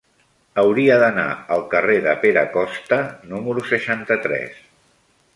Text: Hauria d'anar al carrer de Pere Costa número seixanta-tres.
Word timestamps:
Hauria 0.59 0.95
d'anar 1.01 1.25
al 1.55 1.65
carrer 1.73 1.97
de 2.07 2.15
Pere 2.23 2.43
Costa 2.55 2.99
número 3.33 3.65
seixanta-tres. 3.73 4.57